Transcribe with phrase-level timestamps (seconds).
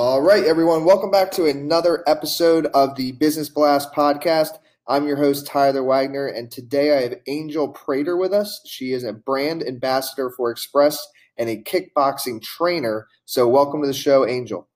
[0.00, 4.50] All right, everyone, welcome back to another episode of the Business Blast podcast.
[4.86, 8.60] I'm your host, Tyler Wagner, and today I have Angel Prater with us.
[8.64, 11.04] She is a brand ambassador for Express
[11.36, 13.08] and a kickboxing trainer.
[13.24, 14.68] So, welcome to the show, Angel.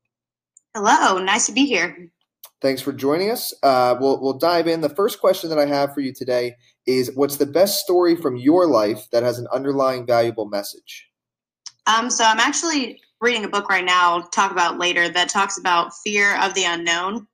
[0.74, 2.10] Hello, nice to be here.
[2.60, 3.54] Thanks for joining us.
[3.62, 4.80] Uh, we'll, we'll dive in.
[4.80, 8.38] The first question that I have for you today is What's the best story from
[8.38, 11.08] your life that has an underlying valuable message?
[11.86, 15.56] Um, so, I'm actually reading a book right now, I'll talk about later, that talks
[15.56, 17.28] about fear of the unknown.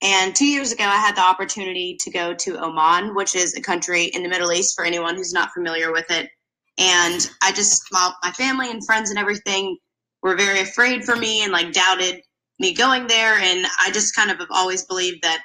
[0.00, 3.60] And two years ago, I had the opportunity to go to Oman, which is a
[3.60, 6.30] country in the Middle East for anyone who's not familiar with it.
[6.78, 9.76] And I just, my, my family and friends and everything
[10.22, 12.22] were very afraid for me and like doubted
[12.60, 13.34] me going there.
[13.38, 15.42] And I just kind of have always believed that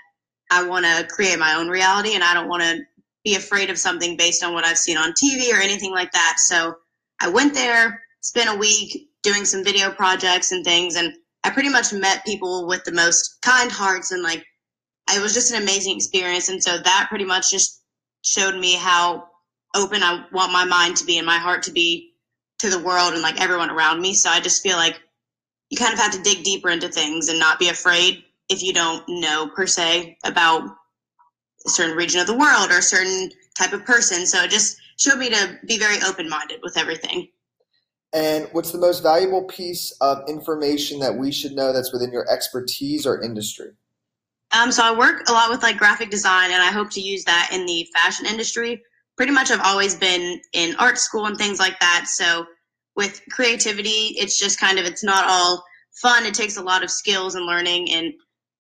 [0.51, 2.81] I want to create my own reality and I don't want to
[3.23, 6.35] be afraid of something based on what I've seen on TV or anything like that.
[6.37, 6.75] So
[7.19, 11.67] I went there, spent a week, doing some video projects and things and I pretty
[11.67, 14.45] much met people with the most kind hearts and like
[15.13, 17.81] it was just an amazing experience and so that pretty much just
[18.21, 19.27] showed me how
[19.75, 22.13] open I want my mind to be and my heart to be
[22.59, 24.97] to the world and like everyone around me so I just feel like
[25.69, 28.71] you kind of have to dig deeper into things and not be afraid if you
[28.71, 30.63] don't know per se about
[31.65, 34.77] a certain region of the world or a certain type of person so it just
[34.97, 37.27] showed me to be very open minded with everything
[38.17, 42.27] and what's the most valuable piece of information that we should know that's within your
[42.31, 43.69] expertise or industry?
[44.57, 47.23] Um, so I work a lot with like graphic design, and I hope to use
[47.25, 48.81] that in the fashion industry.
[49.17, 52.05] Pretty much, I've always been in art school and things like that.
[52.07, 52.47] So
[52.95, 55.63] with creativity, it's just kind of it's not all
[56.01, 56.25] fun.
[56.25, 58.11] It takes a lot of skills and learning, and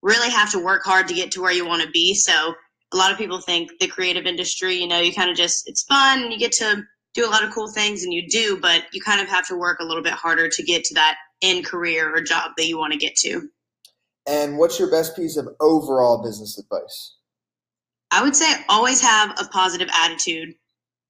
[0.03, 2.13] really have to work hard to get to where you want to be.
[2.13, 2.53] So
[2.93, 5.81] a lot of people think the creative industry, you know, you kind of just it's
[5.83, 6.83] fun, you get to
[7.17, 9.57] do a lot of cool things and you do, but you kind of have to
[9.57, 12.77] work a little bit harder to get to that end career or job that you
[12.77, 13.49] want to get to.
[14.27, 17.15] And what's your best piece of overall business advice?
[18.11, 20.53] I would say always have a positive attitude,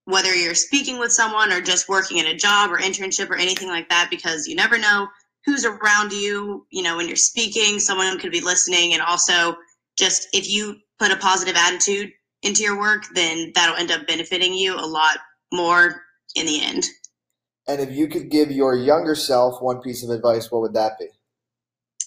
[0.06, 3.68] whether you're speaking with someone or just working in a job or internship or anything
[3.68, 5.07] like that, because you never know
[5.45, 6.66] who's around you.
[6.72, 8.94] You know, when you're speaking, someone could be listening.
[8.94, 9.57] And also,
[9.97, 12.12] just if you put a positive attitude
[12.44, 15.18] into your work, then that'll end up benefiting you a lot
[15.51, 16.03] more
[16.35, 16.85] in the end.
[17.67, 20.93] And if you could give your younger self one piece of advice, what would that
[20.99, 21.07] be?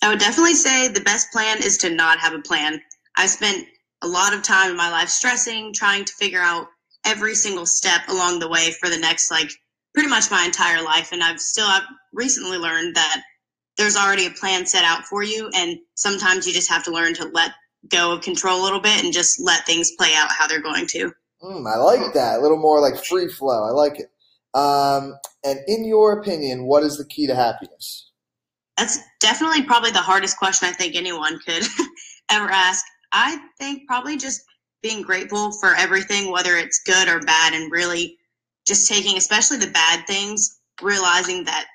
[0.02, 2.80] I would definitely say the best plan is to not have a plan.
[3.16, 3.66] I spent
[4.02, 6.68] a lot of time in my life stressing, trying to figure out
[7.04, 9.50] every single step along the way for the next, like,
[9.92, 11.12] pretty much my entire life.
[11.12, 11.82] And I've still I've
[12.14, 13.22] recently learned that
[13.76, 15.50] there's already a plan set out for you.
[15.54, 17.52] And sometimes you just have to learn to let
[17.90, 20.86] go of control a little bit and just let things play out how they're going
[20.88, 21.12] to.
[21.42, 22.38] Mm, I like that.
[22.38, 23.64] A little more like free flow.
[23.64, 24.10] I like it.
[24.54, 25.14] Um,
[25.44, 28.10] and in your opinion, what is the key to happiness?
[28.76, 31.62] That's definitely probably the hardest question I think anyone could
[32.30, 32.84] ever ask.
[33.12, 34.42] I think probably just
[34.82, 38.16] being grateful for everything, whether it's good or bad, and really
[38.66, 41.66] just taking, especially the bad things, realizing that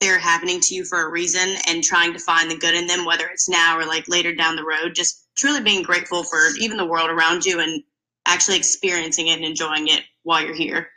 [0.00, 3.04] they're happening to you for a reason and trying to find the good in them,
[3.04, 4.94] whether it's now or like later down the road.
[4.94, 7.82] Just truly being grateful for even the world around you and
[8.26, 10.88] actually experiencing it and enjoying it while you're here.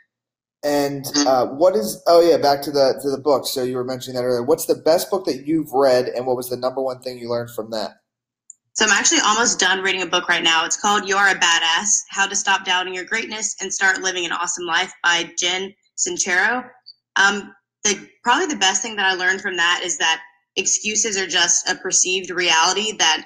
[0.62, 2.02] And uh, what is?
[2.06, 3.46] Oh yeah, back to the to the book.
[3.46, 4.42] So you were mentioning that earlier.
[4.42, 7.30] What's the best book that you've read, and what was the number one thing you
[7.30, 7.92] learned from that?
[8.72, 10.64] So I'm actually almost done reading a book right now.
[10.64, 14.24] It's called "You Are a Badass: How to Stop Doubting Your Greatness and Start Living
[14.24, 16.68] an Awesome Life" by Jen Sincero.
[17.14, 17.54] Um,
[17.84, 20.20] the probably the best thing that I learned from that is that
[20.56, 22.96] excuses are just a perceived reality.
[22.96, 23.24] That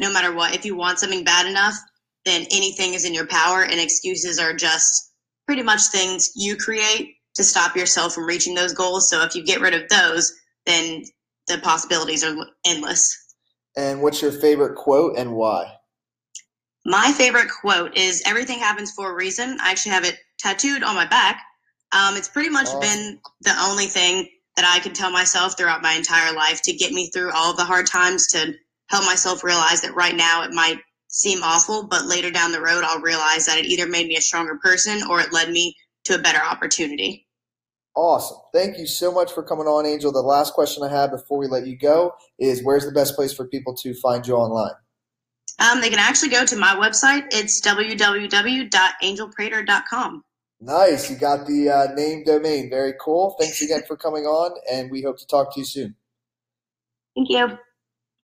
[0.00, 1.74] no matter what, if you want something bad enough,
[2.24, 5.12] then anything is in your power, and excuses are just
[5.46, 9.08] pretty much things you create to stop yourself from reaching those goals.
[9.08, 10.32] So if you get rid of those,
[10.66, 11.04] then
[11.48, 12.36] the possibilities are
[12.66, 13.16] endless.
[13.76, 15.76] And what's your favorite quote and why?
[16.84, 19.58] My favorite quote is Everything happens for a reason.
[19.60, 21.42] I actually have it tattooed on my back.
[21.92, 22.80] Um, it's pretty much oh.
[22.80, 26.92] been the only thing that I could tell myself throughout my entire life to get
[26.92, 28.54] me through all the hard times, to
[28.88, 30.78] help myself realize that right now it might
[31.10, 34.22] seem awful, but later down the road, I'll realize that it either made me a
[34.22, 37.26] stronger person or it led me to a better opportunity.
[37.94, 38.38] Awesome.
[38.54, 40.12] Thank you so much for coming on, Angel.
[40.12, 43.32] The last question I have before we let you go is where's the best place
[43.32, 44.72] for people to find you online?
[45.58, 47.26] Um, they can actually go to my website.
[47.32, 50.24] It's www.angelprater.com.
[50.60, 51.10] Nice.
[51.10, 52.70] You got the uh, name domain.
[52.70, 53.34] Very cool.
[53.38, 55.96] Thanks again for coming on, and we hope to talk to you soon.
[57.14, 57.58] Thank you.